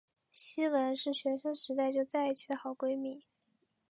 [0.31, 3.23] 希汶是学生时代就在一起的好闺蜜。